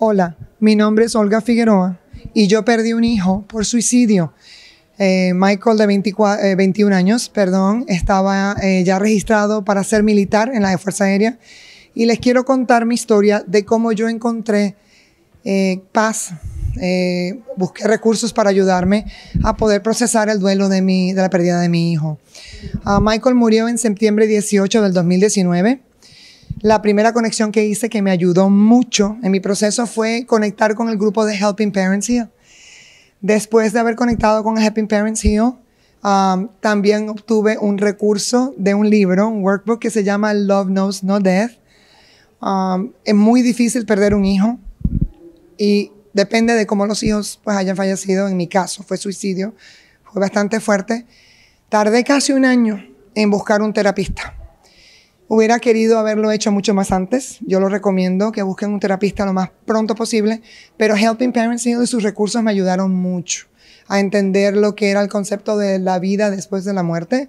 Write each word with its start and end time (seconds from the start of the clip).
Hola, 0.00 0.36
mi 0.60 0.76
nombre 0.76 1.06
es 1.06 1.16
Olga 1.16 1.40
Figueroa 1.40 1.98
y 2.32 2.46
yo 2.46 2.64
perdí 2.64 2.92
un 2.92 3.02
hijo 3.02 3.44
por 3.48 3.66
suicidio. 3.66 4.32
Eh, 4.96 5.32
Michael, 5.34 5.76
de 5.76 6.54
21 6.54 6.94
eh, 6.94 6.96
años, 6.96 7.28
perdón, 7.28 7.84
estaba 7.88 8.54
eh, 8.62 8.84
ya 8.84 9.00
registrado 9.00 9.64
para 9.64 9.82
ser 9.82 10.04
militar 10.04 10.52
en 10.54 10.62
la 10.62 10.78
Fuerza 10.78 11.02
Aérea 11.02 11.40
y 11.96 12.06
les 12.06 12.20
quiero 12.20 12.44
contar 12.44 12.86
mi 12.86 12.94
historia 12.94 13.42
de 13.44 13.64
cómo 13.64 13.90
yo 13.90 14.08
encontré 14.08 14.76
paz, 15.90 16.30
busqué 17.56 17.88
recursos 17.88 18.32
para 18.32 18.50
ayudarme 18.50 19.04
a 19.42 19.56
poder 19.56 19.82
procesar 19.82 20.28
el 20.28 20.38
duelo 20.38 20.68
de, 20.68 20.80
mi, 20.80 21.12
de 21.12 21.22
la 21.22 21.30
pérdida 21.30 21.60
de 21.60 21.68
mi 21.68 21.90
hijo. 21.90 22.20
Ah, 22.84 23.00
Michael 23.02 23.34
murió 23.34 23.66
en 23.66 23.78
septiembre 23.78 24.28
18 24.28 24.80
del 24.80 24.92
2019 24.92 25.87
la 26.60 26.82
primera 26.82 27.12
conexión 27.12 27.52
que 27.52 27.64
hice 27.64 27.88
que 27.88 28.02
me 28.02 28.10
ayudó 28.10 28.50
mucho 28.50 29.16
en 29.22 29.30
mi 29.30 29.40
proceso 29.40 29.86
fue 29.86 30.24
conectar 30.26 30.74
con 30.74 30.88
el 30.88 30.96
grupo 30.96 31.24
de 31.24 31.36
Helping 31.36 31.72
Parents 31.72 32.08
Heal. 32.08 32.30
Después 33.20 33.72
de 33.72 33.80
haber 33.80 33.96
conectado 33.96 34.42
con 34.42 34.58
Helping 34.58 34.88
Parents 34.88 35.24
Heal, 35.24 35.54
um, 36.02 36.48
también 36.60 37.08
obtuve 37.08 37.58
un 37.58 37.78
recurso 37.78 38.54
de 38.56 38.74
un 38.74 38.90
libro, 38.90 39.28
un 39.28 39.42
workbook 39.42 39.78
que 39.80 39.90
se 39.90 40.02
llama 40.02 40.34
Love 40.34 40.68
Knows 40.68 41.04
No 41.04 41.20
Death. 41.20 41.52
Um, 42.40 42.92
es 43.04 43.14
muy 43.14 43.42
difícil 43.42 43.86
perder 43.86 44.14
un 44.14 44.24
hijo 44.24 44.58
y 45.56 45.92
depende 46.12 46.54
de 46.54 46.66
cómo 46.66 46.86
los 46.86 47.02
hijos 47.02 47.40
pues, 47.44 47.56
hayan 47.56 47.76
fallecido. 47.76 48.28
En 48.28 48.36
mi 48.36 48.48
caso 48.48 48.82
fue 48.82 48.96
suicidio, 48.96 49.54
fue 50.04 50.20
bastante 50.20 50.60
fuerte. 50.60 51.06
Tardé 51.68 52.02
casi 52.02 52.32
un 52.32 52.44
año 52.44 52.84
en 53.14 53.30
buscar 53.30 53.62
un 53.62 53.72
terapista. 53.72 54.37
Hubiera 55.30 55.58
querido 55.58 55.98
haberlo 55.98 56.32
hecho 56.32 56.50
mucho 56.50 56.72
más 56.72 56.90
antes. 56.90 57.36
Yo 57.46 57.60
lo 57.60 57.68
recomiendo 57.68 58.32
que 58.32 58.42
busquen 58.42 58.72
un 58.72 58.80
terapista 58.80 59.26
lo 59.26 59.34
más 59.34 59.50
pronto 59.66 59.94
posible, 59.94 60.40
pero 60.78 60.96
Helping 60.96 61.32
Parents 61.32 61.66
y 61.66 61.86
sus 61.86 62.02
recursos 62.02 62.42
me 62.42 62.50
ayudaron 62.50 62.94
mucho 62.94 63.46
a 63.88 64.00
entender 64.00 64.56
lo 64.56 64.74
que 64.74 64.90
era 64.90 65.02
el 65.02 65.08
concepto 65.08 65.58
de 65.58 65.78
la 65.78 65.98
vida 65.98 66.30
después 66.30 66.64
de 66.64 66.72
la 66.72 66.82
muerte. 66.82 67.28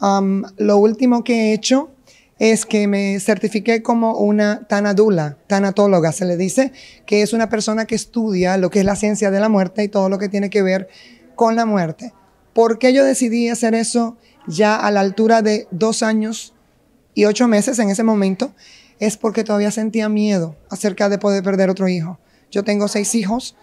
Um, 0.00 0.42
lo 0.56 0.78
último 0.78 1.22
que 1.22 1.34
he 1.34 1.52
hecho 1.52 1.92
es 2.40 2.66
que 2.66 2.88
me 2.88 3.20
certifiqué 3.20 3.80
como 3.80 4.16
una 4.16 4.66
tanadula, 4.66 5.36
tanatóloga, 5.46 6.10
se 6.10 6.24
le 6.24 6.36
dice, 6.36 6.72
que 7.06 7.22
es 7.22 7.32
una 7.32 7.48
persona 7.48 7.84
que 7.84 7.94
estudia 7.94 8.56
lo 8.56 8.70
que 8.70 8.80
es 8.80 8.84
la 8.84 8.96
ciencia 8.96 9.30
de 9.30 9.38
la 9.38 9.48
muerte 9.48 9.84
y 9.84 9.88
todo 9.88 10.08
lo 10.08 10.18
que 10.18 10.28
tiene 10.28 10.50
que 10.50 10.62
ver 10.62 10.88
con 11.36 11.54
la 11.54 11.64
muerte. 11.64 12.12
¿Por 12.54 12.78
qué 12.78 12.92
yo 12.92 13.04
decidí 13.04 13.48
hacer 13.50 13.74
eso 13.74 14.16
ya 14.48 14.74
a 14.74 14.90
la 14.90 15.00
altura 15.00 15.42
de 15.42 15.68
dos 15.70 16.02
años 16.02 16.54
y 17.14 17.24
ocho 17.24 17.48
meses 17.48 17.78
en 17.78 17.90
ese 17.90 18.02
momento 18.02 18.52
es 18.98 19.16
porque 19.16 19.44
todavía 19.44 19.70
sentía 19.70 20.08
miedo 20.08 20.56
acerca 20.68 21.08
de 21.08 21.18
poder 21.18 21.42
perder 21.42 21.70
otro 21.70 21.88
hijo. 21.88 22.18
Yo 22.50 22.64
tengo 22.64 22.88
seis 22.88 23.14
hijos. 23.14 23.56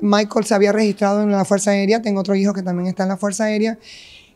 Michael 0.00 0.44
se 0.44 0.54
había 0.54 0.70
registrado 0.72 1.22
en 1.22 1.32
la 1.32 1.44
Fuerza 1.44 1.72
Aérea, 1.72 2.00
tengo 2.00 2.20
otro 2.20 2.36
hijo 2.36 2.54
que 2.54 2.62
también 2.62 2.88
está 2.88 3.02
en 3.02 3.08
la 3.08 3.16
Fuerza 3.16 3.44
Aérea, 3.44 3.78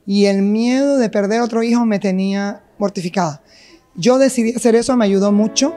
y 0.04 0.24
el 0.24 0.42
miedo 0.42 0.98
de 0.98 1.08
perder 1.08 1.40
otro 1.40 1.62
hijo 1.62 1.86
me 1.86 2.00
tenía 2.00 2.62
mortificada. 2.78 3.42
Yo 3.94 4.18
decidí 4.18 4.54
hacer 4.54 4.74
eso, 4.74 4.96
me 4.96 5.04
ayudó 5.04 5.30
mucho. 5.30 5.72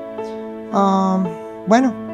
bueno, 1.67 2.04